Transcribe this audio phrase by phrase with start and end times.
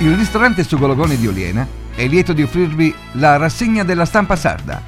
[0.00, 4.80] Il ristorante Sugologoni di Oliena è lieto di offrirvi la rassegna della stampa sarda.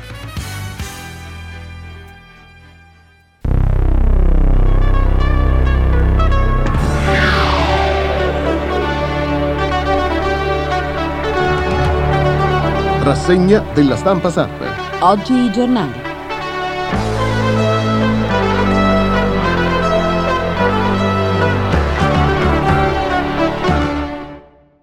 [13.02, 14.66] Rassegna della stampa sarda.
[15.00, 16.09] Oggi i giornali.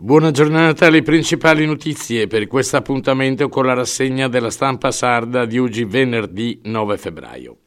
[0.07, 5.59] Buona giornata alle principali notizie per questo appuntamento con la rassegna della stampa sarda di
[5.59, 7.57] oggi venerdì 9 febbraio.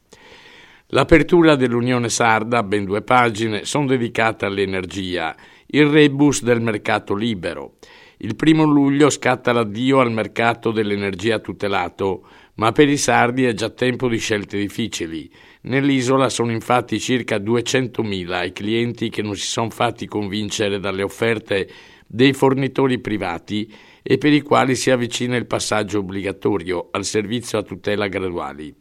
[0.87, 5.35] L'apertura dell'Unione Sarda, ben due pagine, sono dedicate all'energia,
[5.67, 7.75] il rebus del mercato libero.
[8.17, 13.69] Il primo luglio scatta l'addio al mercato dell'energia tutelato, ma per i sardi è già
[13.69, 15.31] tempo di scelte difficili.
[15.61, 21.69] Nell'isola sono infatti circa 200.000 i clienti che non si sono fatti convincere dalle offerte
[22.13, 23.73] dei fornitori privati
[24.03, 28.75] e per i quali si avvicina il passaggio obbligatorio al servizio a tutela graduali,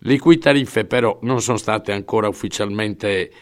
[0.00, 3.32] le cui tariffe però non sono state ancora ufficialmente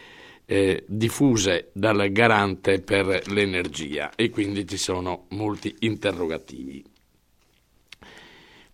[0.43, 6.83] eh, diffuse dal garante per l'energia e quindi ci sono molti interrogativi.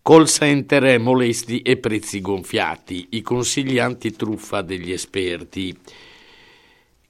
[0.02, 5.78] Call center molesti e prezzi gonfiati, i consigli antitruffa degli esperti.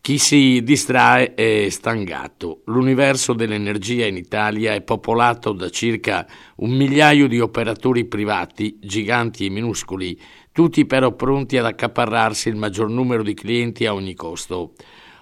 [0.03, 2.63] Chi si distrae è stangato.
[2.65, 9.49] L'universo dell'energia in Italia è popolato da circa un migliaio di operatori privati, giganti e
[9.49, 10.19] minuscoli,
[10.51, 14.73] tutti però pronti ad accaparrarsi il maggior numero di clienti a ogni costo.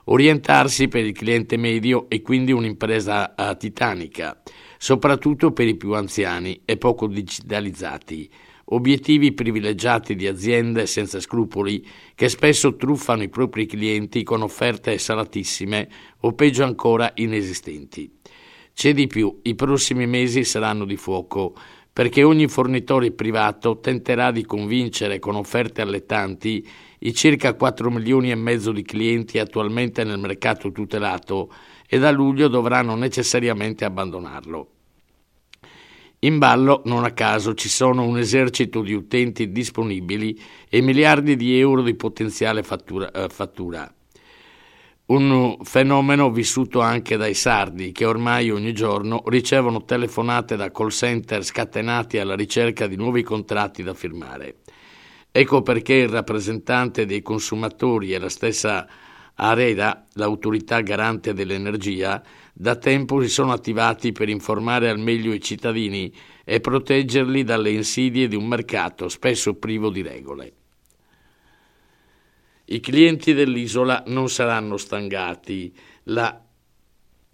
[0.06, 4.42] Orientarsi per il cliente medio è quindi un'impresa uh, titanica,
[4.80, 8.28] soprattutto per i più anziani e poco digitalizzati
[8.73, 15.89] obiettivi privilegiati di aziende senza scrupoli che spesso truffano i propri clienti con offerte salatissime
[16.19, 18.19] o peggio ancora inesistenti.
[18.73, 21.53] C'è di più, i prossimi mesi saranno di fuoco
[21.94, 26.66] perché ogni fornitore privato tenterà di convincere con offerte allettanti
[27.00, 31.51] i circa 4 milioni e mezzo di clienti attualmente nel mercato tutelato
[31.85, 34.81] e da luglio dovranno necessariamente abbandonarlo.
[36.24, 40.40] In ballo, non a caso, ci sono un esercito di utenti disponibili
[40.70, 43.09] e miliardi di euro di potenziale fattura.
[43.09, 43.92] Eh, fattura.
[45.08, 51.44] Un fenomeno vissuto anche dai sardi che ormai ogni giorno ricevono telefonate da call center
[51.44, 54.58] scatenati alla ricerca di nuovi contratti da firmare.
[55.32, 58.88] Ecco perché il rappresentante dei consumatori e la stessa
[59.34, 62.22] Areda, l'autorità garante dell'energia,
[62.53, 66.13] da tempo si sono attivati per informare al meglio i cittadini
[66.44, 70.53] e proteggerli dalle insidie di un mercato spesso privo di regole.
[72.66, 75.75] I clienti dell'isola non saranno stangati.
[76.03, 76.41] La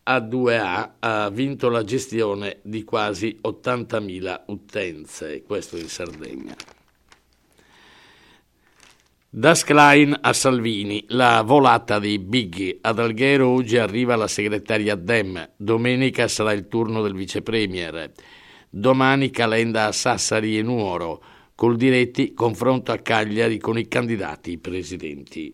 [0.07, 6.56] A2A ha vinto la gestione di quasi 80.000 utenze, questo in Sardegna.
[9.29, 12.77] Da Sklein a Salvini, la volata dei Biggie.
[12.79, 18.13] Ad Alghero oggi arriva la segretaria Dem, domenica sarà il turno del vicepremier.
[18.69, 21.21] Domani calenda a Sassari e Nuoro,
[21.55, 25.53] col diretti confronto a Cagliari con i candidati presidenti.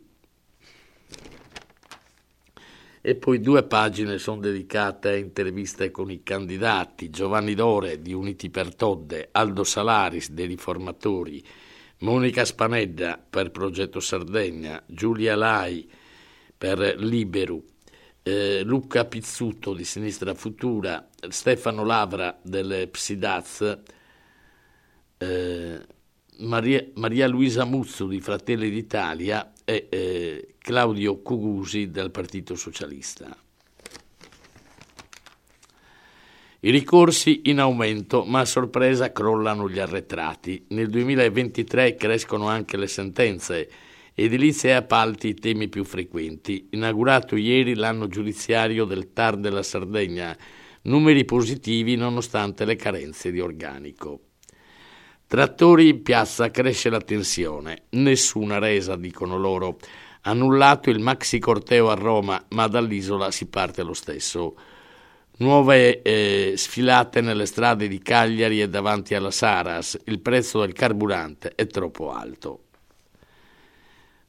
[3.01, 8.51] E poi due pagine sono dedicate a interviste con i candidati, Giovanni Dore di Uniti
[8.51, 11.43] per Todde, Aldo Salaris dei Riformatori,
[12.03, 15.89] Monica Spanedda per Progetto Sardegna, Giulia Lai
[16.57, 17.65] per Liberu,
[18.21, 23.79] eh, Luca Pizzuto di Sinistra Futura, Stefano Lavra delle Psidaz,
[25.17, 25.81] eh,
[26.39, 33.42] Maria, Maria, Luisa Muzzo di Fratelli d'Italia e eh, Claudio Cugusi del Partito Socialista.
[36.65, 40.67] I ricorsi in aumento, ma a sorpresa crollano gli arretrati.
[40.69, 43.69] Nel 2023 crescono anche le sentenze.
[44.13, 46.69] Edilizia e appalti i temi più frequenti.
[46.71, 50.33] Inaugurato ieri l'anno giudiziario del TAR della Sardegna.
[50.83, 54.21] Numeri positivi nonostante le carenze di organico.
[55.27, 57.87] Trattori in piazza cresce la tensione.
[57.89, 59.79] Nessuna resa, dicono loro.
[60.21, 64.55] Annullato il maxi corteo a Roma, ma dall'isola si parte lo stesso
[65.37, 71.53] nuove eh, sfilate nelle strade di Cagliari e davanti alla Saras, il prezzo del carburante
[71.55, 72.61] è troppo alto.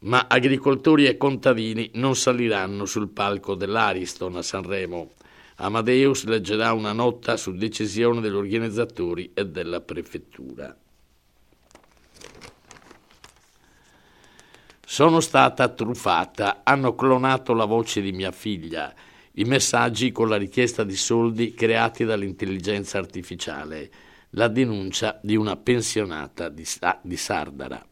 [0.00, 5.12] Ma agricoltori e contadini non saliranno sul palco dell'Ariston a Sanremo.
[5.56, 10.76] Amadeus leggerà una nota su decisione degli organizzatori e della prefettura.
[14.86, 18.94] Sono stata truffata, hanno clonato la voce di mia figlia
[19.36, 23.90] i messaggi con la richiesta di soldi creati dall'intelligenza artificiale,
[24.30, 26.64] la denuncia di una pensionata di,
[27.02, 27.84] di Sardara.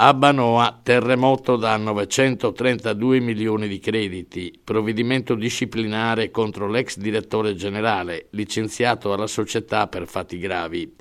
[0.00, 9.08] A Banoa, terremoto da 932 milioni di crediti, provvedimento disciplinare contro l'ex direttore generale, licenziato
[9.08, 10.94] dalla società per fatti gravi.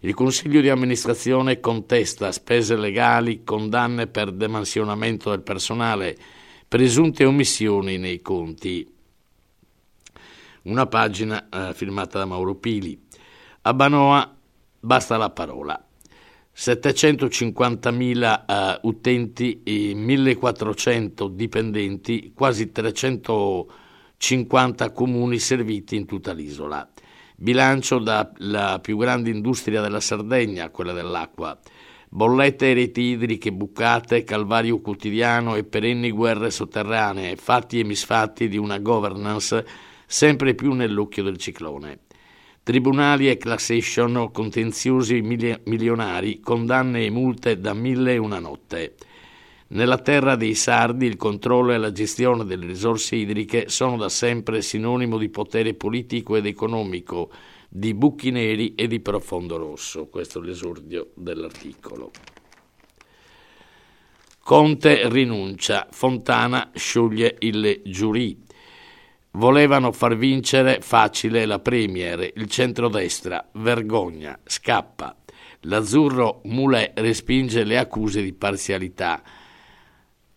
[0.00, 6.16] Il Consiglio di amministrazione contesta spese legali, condanne per demansionamento del personale,
[6.68, 8.92] presunte omissioni nei conti.
[10.62, 13.00] Una pagina eh, firmata da Mauro Pili.
[13.62, 14.36] A Banoa
[14.80, 15.80] basta la parola.
[16.56, 26.88] 750.000 uh, utenti e 1.400 dipendenti, quasi 350 comuni serviti in tutta l'isola.
[27.36, 31.58] Bilancio dalla più grande industria della Sardegna, quella dell'acqua.
[32.16, 38.56] Bollette e reti idriche bucate, calvario quotidiano e perenni guerre sotterranee, fatti e misfatti di
[38.56, 39.66] una governance
[40.06, 41.98] sempre più nell'occhio del ciclone.
[42.62, 48.94] Tribunali e class action, contenziosi milionari, condanne e multe da mille e una notte.
[49.68, 54.62] Nella terra dei sardi il controllo e la gestione delle risorse idriche sono da sempre
[54.62, 57.30] sinonimo di potere politico ed economico,
[57.68, 60.06] di buchi neri e di profondo rosso.
[60.08, 62.10] Questo è l'esordio dell'articolo.
[64.40, 68.44] Conte rinuncia, Fontana scioglie il giurì.
[69.32, 75.16] Volevano far vincere facile la Premier, il centrodestra, vergogna, scappa.
[75.62, 79.20] L'azzurro Moulet respinge le accuse di parzialità.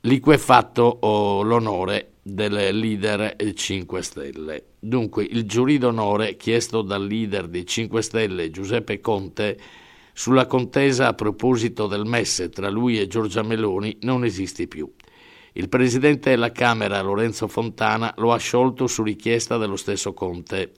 [0.02, 4.64] Liquefatto oh, l'onore del leader 5 Stelle.
[4.80, 9.58] Dunque il giurì d'onore chiesto dal leader dei 5 Stelle Giuseppe Conte
[10.14, 14.92] sulla contesa a proposito del MES tra lui e Giorgia Meloni non esiste più.
[15.54, 20.74] Il presidente della Camera, Lorenzo Fontana, lo ha sciolto su richiesta dello stesso Conte.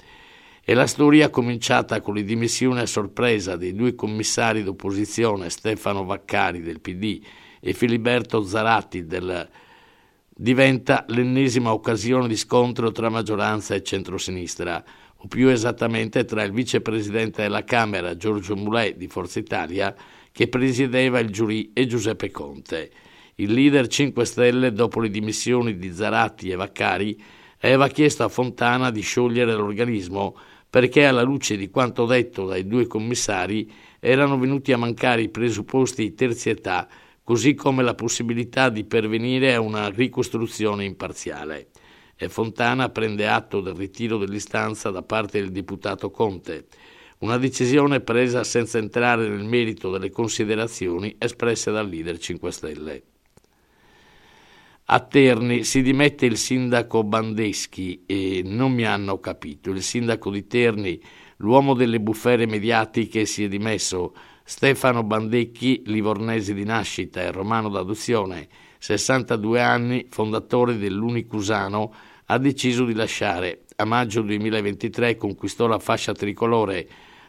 [0.64, 6.62] E la storia, cominciata con le dimissioni a sorpresa dei due commissari d'opposizione, Stefano Vaccari
[6.62, 7.20] del PD
[7.60, 9.50] e Filiberto Zaratti del
[10.42, 14.84] diventa l'ennesima occasione di scontro tra maggioranza e centrosinistra,
[15.18, 19.96] o più esattamente tra il vicepresidente della Camera, Giorgio Mulè di Forza Italia,
[20.32, 22.90] che presiedeva il giurì, e Giuseppe Conte.
[23.36, 27.22] Il leader 5 Stelle, dopo le dimissioni di Zaratti e Vaccari,
[27.60, 30.36] aveva chiesto a Fontana di sciogliere l'organismo
[30.68, 36.02] perché, alla luce di quanto detto dai due commissari, erano venuti a mancare i presupposti
[36.02, 36.88] di terzietà,
[37.24, 41.70] così come la possibilità di pervenire a una ricostruzione imparziale.
[42.16, 46.68] E Fontana prende atto del ritiro dell'istanza da parte del deputato Conte,
[47.20, 53.04] una decisione presa senza entrare nel merito delle considerazioni espresse dal leader 5 Stelle.
[54.86, 59.70] A Terni si dimette il sindaco Bandeschi e non mi hanno capito.
[59.72, 61.02] Il sindaco di Terni,
[61.38, 64.14] l'uomo delle bufere mediatiche, si è dimesso.
[64.52, 68.50] Stefano Bandecchi, livornese di nascita e romano d'adozione,
[68.80, 71.94] 62 anni, fondatore dell'Unicusano,
[72.26, 73.62] ha deciso di lasciare.
[73.78, 76.86] A maggio 2023 conquistò la fascia tricolore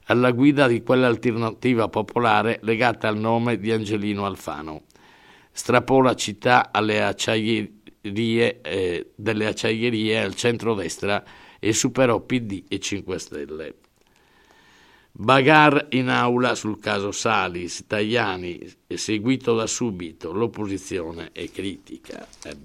[0.07, 4.87] alla guida di quell'alternativa popolare legata al nome di Angelino Alfano
[5.53, 11.23] strappò la città alle acciaierie, eh, delle acciaierie al centro-destra
[11.61, 13.75] e superò PD e 5 Stelle.
[15.15, 22.27] Bagar in aula sul caso Salis, Tajani, seguito da subito, l'opposizione è critica.
[22.43, 22.57] Eh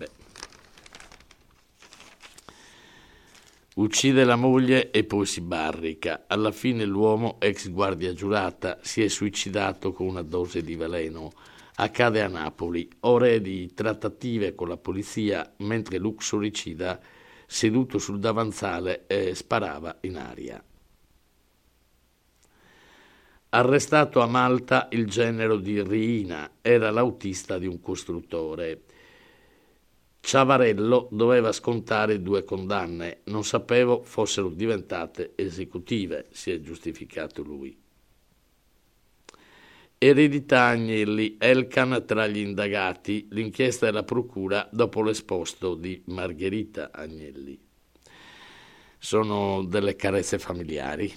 [3.76, 6.24] Uccide la moglie e poi si barrica.
[6.26, 11.34] Alla fine l'uomo, ex guardia giurata, si è suicidato con una dose di veleno
[11.76, 17.00] accade a Napoli, ore di trattative con la polizia mentre l'uxoricida,
[17.46, 20.64] seduto sul davanzale, eh, sparava in aria.
[23.50, 28.82] Arrestato a Malta il genero di Riina, era l'autista di un costruttore.
[30.20, 37.76] Ciavarello doveva scontare due condanne, non sapevo fossero diventate esecutive, si è giustificato lui.
[39.98, 47.58] Eredità Agnelli, Elkan tra gli indagati, l'inchiesta della procura dopo l'esposto di Margherita Agnelli.
[49.00, 51.16] Sono delle carezze familiari.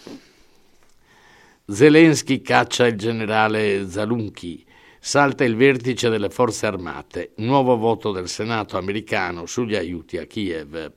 [1.70, 4.66] Zelensky caccia il generale Zalunchi,
[4.98, 10.92] salta il vertice delle forze armate, nuovo voto del Senato americano sugli aiuti a Kiev.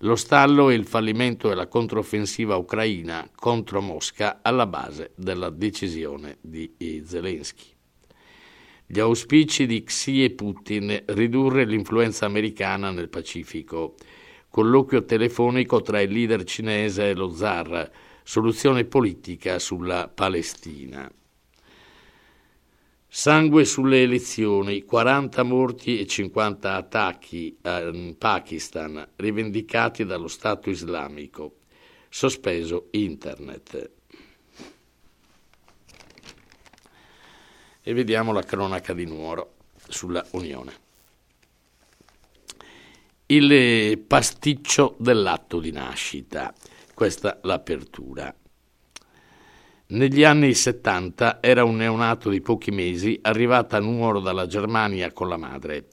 [0.00, 6.70] Lo stallo e il fallimento della controffensiva ucraina contro Mosca alla base della decisione di
[7.02, 7.72] Zelensky.
[8.86, 13.94] Gli auspici di Xi e Putin ridurre l'influenza americana nel Pacifico.
[14.50, 17.90] colloquio telefonico tra il leader cinese e lo zar,
[18.22, 21.10] soluzione politica sulla Palestina.
[23.12, 31.56] Sangue sulle elezioni, 40 morti e 50 attacchi in Pakistan, rivendicati dallo Stato islamico.
[32.08, 33.90] Sospeso internet.
[37.82, 39.54] E vediamo la cronaca di Nuoro
[39.88, 40.72] sulla Unione.
[43.26, 46.52] Il pasticcio dell'atto di nascita,
[47.00, 48.30] questa l'apertura.
[49.86, 55.30] Negli anni 70 era un neonato di pochi mesi arrivata a Nuoro dalla Germania con
[55.30, 55.86] la madre.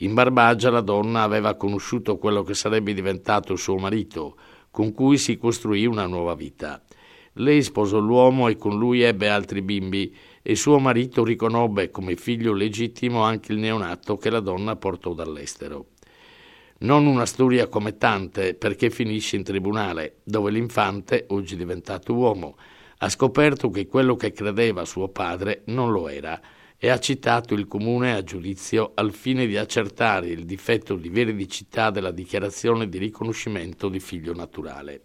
[0.00, 4.36] In Barbagia la donna aveva conosciuto quello che sarebbe diventato suo marito,
[4.70, 6.82] con cui si costruì una nuova vita.
[7.36, 12.52] Lei sposò l'uomo e con lui ebbe altri bimbi e suo marito riconobbe come figlio
[12.52, 15.86] legittimo anche il neonato che la donna portò dall'estero.
[16.82, 22.56] Non una storia come tante, perché finisce in tribunale, dove l'infante, oggi diventato uomo,
[23.00, 26.40] ha scoperto che quello che credeva suo padre non lo era
[26.78, 31.90] e ha citato il comune a giudizio al fine di accertare il difetto di veridicità
[31.90, 35.02] della dichiarazione di riconoscimento di figlio naturale.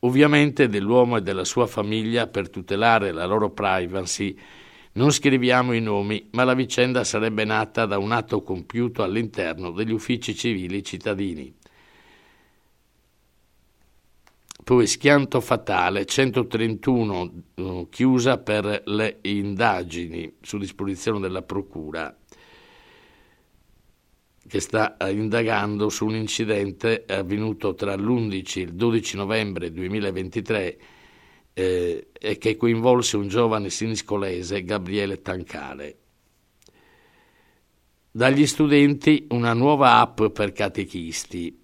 [0.00, 4.38] Ovviamente dell'uomo e della sua famiglia, per tutelare la loro privacy,
[4.96, 9.92] non scriviamo i nomi, ma la vicenda sarebbe nata da un atto compiuto all'interno degli
[9.92, 11.54] uffici civili cittadini.
[14.64, 22.14] Poi schianto fatale 131 uh, chiusa per le indagini su disposizione della Procura
[24.48, 30.78] che sta eh, indagando su un incidente avvenuto tra l'11 e il 12 novembre 2023
[31.58, 35.96] eh, e che coinvolse un giovane siniscolese, Gabriele Tancale.
[38.10, 41.62] Dagli studenti una nuova app per catechisti.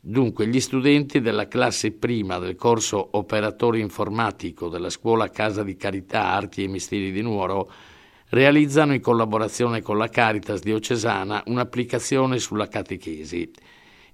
[0.00, 6.24] Dunque, gli studenti della classe prima del corso operatore informatico della scuola Casa di Carità
[6.24, 7.70] Arti e Misteri di Nuoro
[8.30, 13.48] realizzano in collaborazione con la Caritas diocesana un'applicazione sulla catechesi.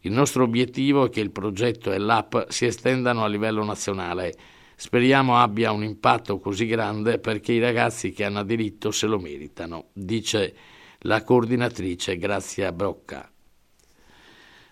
[0.00, 4.34] Il nostro obiettivo è che il progetto e l'app si estendano a livello nazionale.
[4.80, 9.88] Speriamo abbia un impatto così grande perché i ragazzi che hanno diritto se lo meritano,
[9.92, 10.54] dice
[11.00, 13.28] la coordinatrice Grazia Brocca.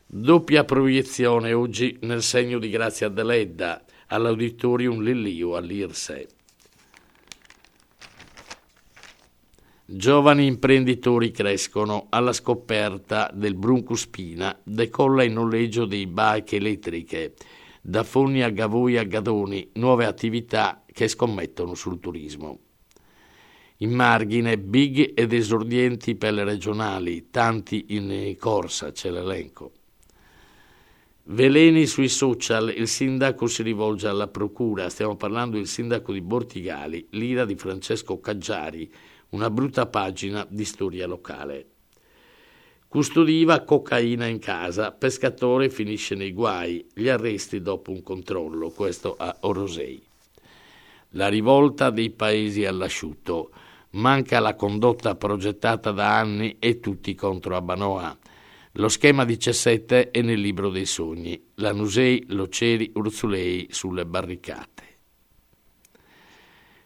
[0.07, 6.29] Doppia proiezione oggi nel segno di Grazia Deledda all'Auditorium Lillio all'Irse.
[9.87, 17.35] Giovani imprenditori crescono alla scoperta del Bruncuspina, decolla in noleggio dei bike elettriche,
[17.89, 22.59] da Fogni a Gavoi a Gadoni, nuove attività che scommettono sul turismo.
[23.77, 29.73] In margine, big ed esordienti per le regionali, tanti in corsa, c'è l'elenco.
[31.29, 37.07] Veleni sui social, il sindaco si rivolge alla procura, stiamo parlando del sindaco di Bortigali,
[37.11, 38.93] l'ira di Francesco Caggiari,
[39.29, 41.76] una brutta pagina di storia locale.
[42.89, 49.37] Custodiva cocaina in casa, pescatore finisce nei guai, gli arresti dopo un controllo, questo a
[49.41, 50.01] Orosei.
[51.11, 53.51] La rivolta dei paesi all'asciutto,
[53.91, 58.17] manca la condotta progettata da anni e tutti contro Abanoa.
[58.73, 64.85] Lo schema 17 è nel libro dei sogni, Lanusei, Loceri, Urzulei sulle barricate.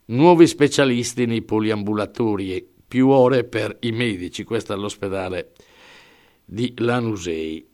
[0.07, 5.53] Nuovi specialisti nei poliambulatori, più ore per i medici, questo all'ospedale
[6.53, 7.65] di Lanusei.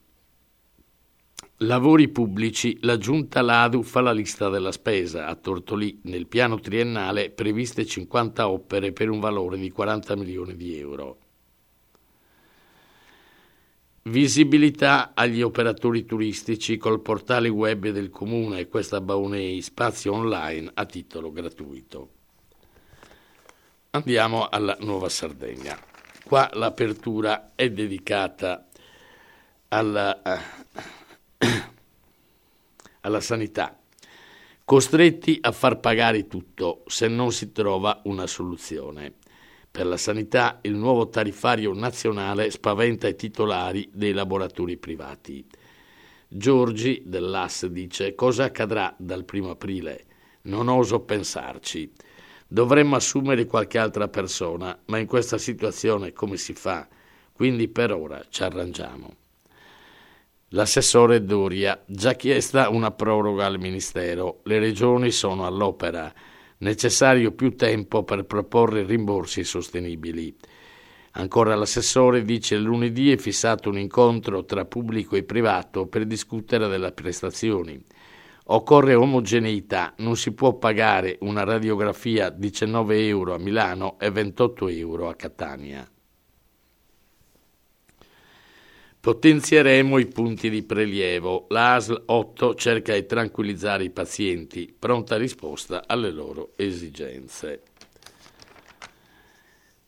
[1.60, 5.28] Lavori pubblici, la giunta Ladu fa la lista della spesa.
[5.28, 10.78] A Tortolì, nel piano triennale, previste 50 opere per un valore di 40 milioni di
[10.78, 11.18] euro.
[14.02, 21.32] Visibilità agli operatori turistici col portale web del comune questa Baunei spazio online a titolo
[21.32, 22.10] gratuito.
[23.92, 25.95] Andiamo alla Nuova Sardegna.
[26.26, 28.66] Qua l'apertura è dedicata
[29.68, 30.20] alla,
[33.02, 33.78] alla sanità.
[34.64, 39.14] Costretti a far pagare tutto se non si trova una soluzione.
[39.70, 45.46] Per la sanità il nuovo tariffario nazionale spaventa i titolari dei laboratori privati.
[46.26, 50.06] Giorgi dell'AS dice cosa accadrà dal primo aprile.
[50.42, 51.92] Non oso pensarci.
[52.48, 56.86] Dovremmo assumere qualche altra persona, ma in questa situazione come si fa?
[57.32, 59.14] Quindi per ora ci arrangiamo.
[60.50, 66.12] L'assessore Doria, già chiesta una proroga al Ministero, le regioni sono all'opera
[66.58, 70.34] necessario più tempo per proporre rimborsi sostenibili.
[71.18, 76.92] Ancora l'assessore dice lunedì è fissato un incontro tra pubblico e privato per discutere delle
[76.92, 77.82] prestazioni.
[78.48, 85.08] Occorre omogeneità, non si può pagare una radiografia 19 euro a Milano e 28 euro
[85.08, 85.90] a Catania.
[89.00, 91.46] Potenzieremo i punti di prelievo.
[91.48, 97.62] L'ASL 8 cerca di tranquillizzare i pazienti, pronta risposta alle loro esigenze.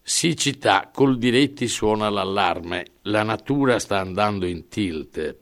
[0.02, 5.36] Siccità, col diretti suona l'allarme, la natura sta andando in tilt.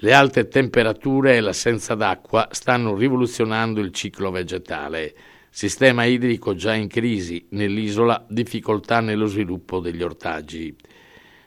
[0.00, 5.14] Le alte temperature e l'assenza d'acqua stanno rivoluzionando il ciclo vegetale.
[5.48, 10.76] Sistema idrico già in crisi, nell'isola difficoltà nello sviluppo degli ortaggi.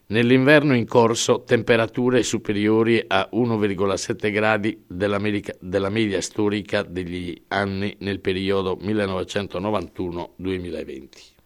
[0.07, 8.79] Nell'inverno in corso temperature superiori a 1,7 gradi della, media storica degli anni nel periodo
[8.81, 11.37] 1991-2020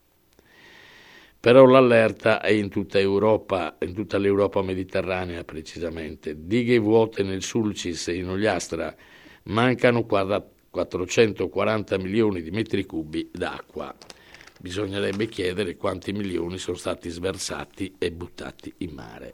[1.44, 6.46] però l'allerta è in tutta Europa, in tutta l'Europa mediterranea precisamente.
[6.46, 8.96] Dighe vuote nel Sulcis e in Ogliastra,
[9.44, 13.94] mancano 440 milioni di metri cubi d'acqua.
[14.62, 19.34] Bisognerebbe chiedere quanti milioni sono stati sversati e buttati in mare.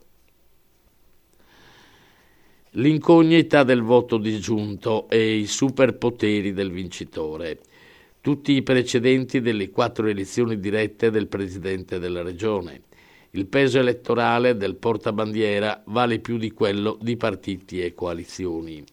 [2.72, 7.60] L'incognita del voto disgiunto e i superpoteri del vincitore
[8.22, 12.84] tutti i precedenti delle quattro elezioni dirette del Presidente della Regione.
[13.32, 18.84] Il peso elettorale del portabandiera vale più di quello di partiti e coalizioni.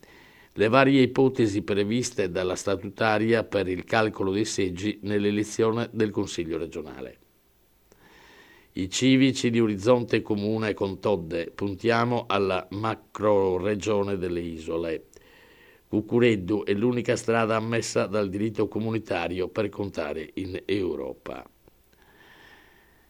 [0.53, 7.19] Le varie ipotesi previste dalla statutaria per il calcolo dei seggi nell'elezione del Consiglio regionale.
[8.73, 15.07] I civici di Orizzonte Comune con Todde puntiamo alla macro regione delle isole.
[15.97, 21.43] Cucureddu è l'unica strada ammessa dal diritto comunitario per contare in Europa.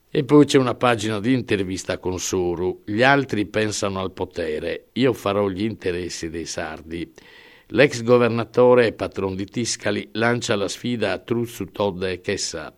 [0.08, 2.82] E poi c'è una pagina di intervista con Soru.
[2.84, 7.12] Gli altri pensano al potere, io farò gli interessi dei sardi.
[7.70, 12.72] L'ex governatore e patron di Tiscali lancia la sfida a Truzzu, Todde e Chessa.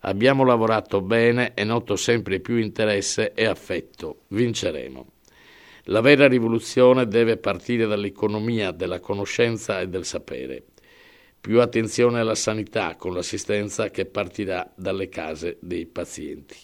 [0.00, 4.22] Abbiamo lavorato bene e noto sempre più interesse e affetto.
[4.26, 5.06] Vinceremo.
[5.86, 10.64] La vera rivoluzione deve partire dall'economia della conoscenza e del sapere.
[11.40, 16.56] Più attenzione alla sanità con l'assistenza che partirà dalle case dei pazienti.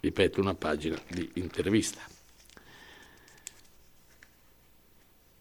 [0.00, 2.00] Ripeto una pagina di intervista.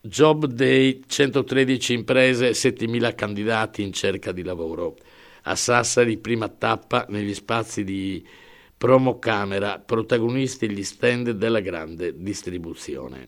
[0.02, 4.98] Job Day, 113 imprese, 7.000 candidati in cerca di lavoro.
[5.44, 8.26] A Sassari, prima tappa negli spazi di
[8.80, 13.28] Promo Camera, protagonisti gli stand della grande distribuzione.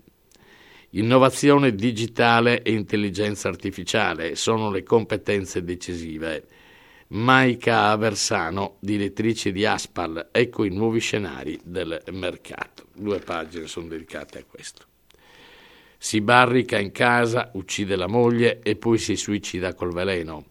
[0.91, 6.45] Innovazione digitale e intelligenza artificiale sono le competenze decisive.
[7.07, 12.85] Maika Aversano, direttrice di Aspal, ecco i nuovi scenari del mercato.
[12.95, 14.85] Due pagine sono dedicate a questo.
[15.97, 20.45] Si barrica in casa, uccide la moglie e poi si suicida col veleno.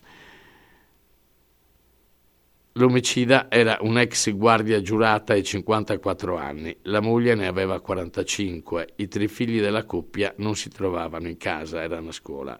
[2.74, 9.26] L'omicida era un'ex guardia giurata ai 54 anni, la moglie ne aveva 45, i tre
[9.26, 12.56] figli della coppia non si trovavano in casa, erano a scuola.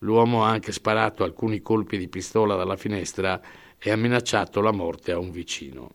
[0.00, 3.40] L'uomo ha anche sparato alcuni colpi di pistola dalla finestra
[3.78, 5.90] e ha minacciato la morte a un vicino.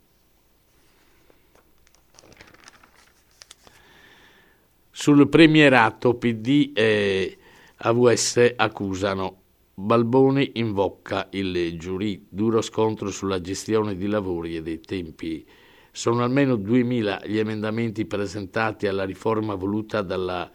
[4.89, 7.37] Sul premierato PD e
[7.75, 9.40] AVS accusano
[9.81, 15.43] Balboni invoca il giurì, duro scontro sulla gestione di lavori e dei tempi.
[15.91, 20.49] Sono almeno 2.000 gli emendamenti presentati alla riforma voluta dalla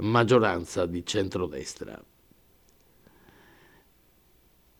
[0.00, 1.98] maggioranza di centrodestra.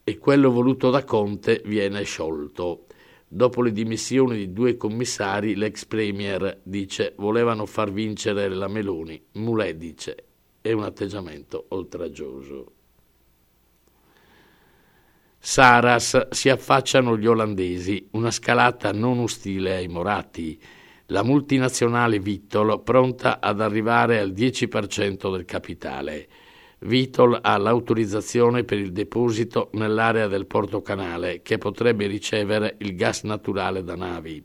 [0.04, 2.84] E quello voluto da Conte viene sciolto.
[3.26, 9.20] Dopo le dimissioni di due commissari, l'ex premier dice volevano far vincere la Meloni.
[9.32, 10.24] Mulè dice
[10.60, 12.75] è un atteggiamento oltraggioso.
[15.48, 20.60] Saras si affacciano gli olandesi, una scalata non ostile ai Morati.
[21.06, 26.26] La multinazionale Vitol pronta ad arrivare al 10% del capitale.
[26.80, 33.22] Vitol ha l'autorizzazione per il deposito nell'area del Porto Canale che potrebbe ricevere il gas
[33.22, 34.44] naturale da navi.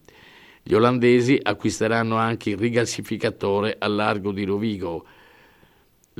[0.61, 5.05] Gli olandesi acquisteranno anche il rigassificatore al largo di Rovigo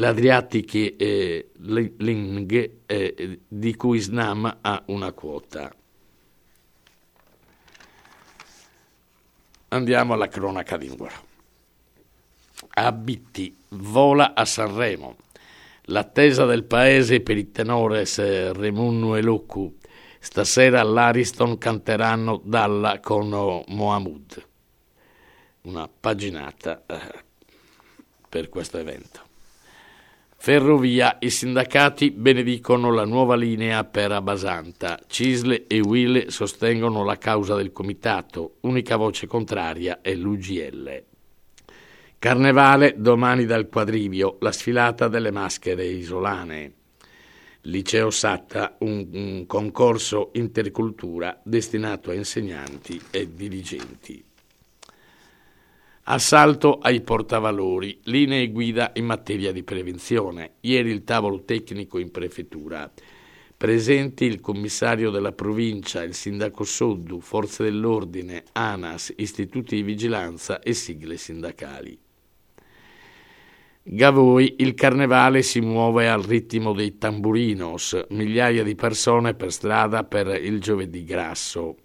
[0.02, 5.72] l'Adriatic eh, Ling eh, di cui Snam ha una quota.
[9.68, 11.10] Andiamo alla cronaca lingua.
[12.70, 15.18] Abitti vola a Sanremo.
[15.86, 19.78] L'attesa del paese per i tenores Remunnu e Locu.
[20.20, 23.30] Stasera all'Ariston canteranno Dalla con
[23.68, 24.48] Mohamud.
[25.64, 27.24] una paginata eh,
[28.28, 29.30] per questo evento.
[30.44, 35.00] Ferrovia, i sindacati benedicono la nuova linea per Abasanta.
[35.06, 38.56] Cisle e Will sostengono la causa del comitato.
[38.62, 41.04] Unica voce contraria è l'UGL.
[42.18, 46.74] Carnevale domani dal quadrivio, la sfilata delle maschere isolane.
[47.66, 54.31] Liceo Satta, un, un concorso intercultura destinato a insegnanti e dirigenti.
[56.12, 60.56] Assalto ai portavalori, linee guida in materia di prevenzione.
[60.60, 62.92] Ieri il tavolo tecnico in prefettura.
[63.56, 70.74] Presenti il commissario della provincia, il sindaco Soddu, forze dell'ordine, ANAS, istituti di vigilanza e
[70.74, 71.98] sigle sindacali.
[73.82, 80.28] Gavoi, il carnevale si muove al ritmo dei tamburinos, migliaia di persone per strada per
[80.28, 81.78] il giovedì grasso.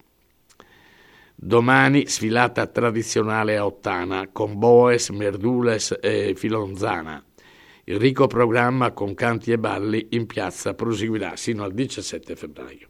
[1.38, 7.22] Domani sfilata tradizionale a Ottana con Boes, Merdules e Filonzana.
[7.85, 12.88] Il ricco programma con canti e balli in piazza proseguirà sino al 17 febbraio.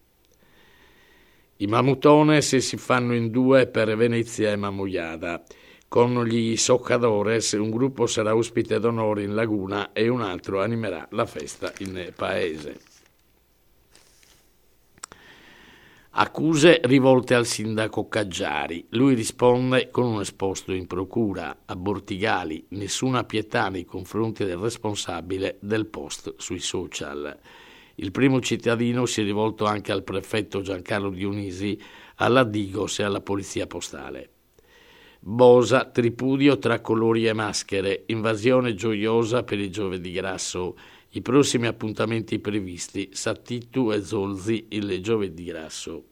[1.57, 5.43] I mamutones si fanno in due per Venezia e Mamujada.
[5.89, 11.27] Con gli Soccadores un gruppo sarà ospite d'onore in laguna e un altro animerà la
[11.27, 12.96] festa in paese.
[16.19, 18.87] Accuse rivolte al sindaco Caggiari.
[18.93, 21.65] Lui risponde con un esposto in procura.
[21.67, 27.39] A Bortigali, nessuna pietà nei confronti del responsabile del post sui social.
[27.97, 31.79] Il primo cittadino si è rivolto anche al prefetto Giancarlo Dionisi,
[32.15, 34.31] alla Digos e alla polizia postale.
[35.21, 40.77] Bosa, tripudio tra colori e maschere, invasione gioiosa per il giovedì grasso
[41.17, 46.05] i prossimi appuntamenti previsti, Sattitu e Zolzi il giovedì grasso.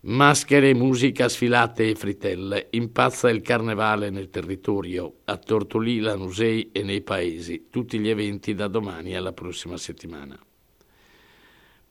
[0.00, 2.66] Maschere, musica, sfilate e fritelle.
[2.70, 7.66] Impazza il carnevale nel territorio, a Tortolì, Lanusei e nei paesi.
[7.70, 10.36] Tutti gli eventi da domani alla prossima settimana.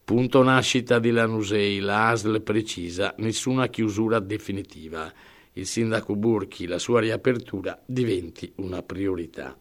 [0.04, 5.10] Punto nascita di Lanusei, la ASL precisa, nessuna chiusura definitiva.
[5.54, 9.58] Il sindaco Burchi, la sua riapertura diventi una priorità.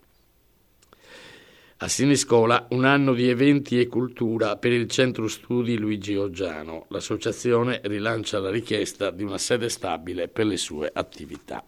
[1.78, 6.86] A Siniscola un anno di eventi e cultura per il centro studi Luigi Oggiano.
[6.88, 11.62] L'associazione rilancia la richiesta di una sede stabile per le sue attività.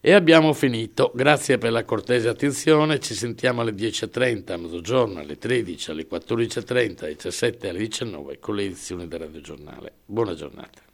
[0.00, 1.10] E abbiamo finito.
[1.16, 3.00] Grazie per la cortese attenzione.
[3.00, 8.38] Ci sentiamo alle 10.30, a mezzogiorno, alle 13, alle 14.30, alle 17 e alle 19
[8.38, 9.92] con le edizioni del Radio Giornale.
[10.06, 10.91] Buona giornata.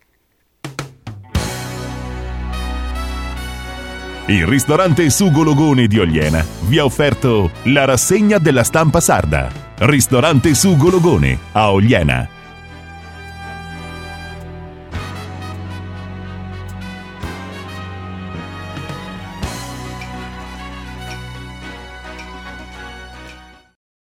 [4.31, 9.51] Il ristorante Sugo Logone di Ogliena vi ha offerto la rassegna della stampa sarda.
[9.79, 12.29] Ristorante Sugo Logone a Ogliena